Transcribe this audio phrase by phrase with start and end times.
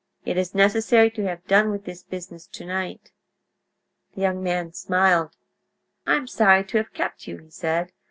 [0.25, 3.11] "It is necessary to have done with this business to night."
[4.15, 5.37] The young man smiled.
[6.07, 7.91] "I am sorry to have kept you," he said.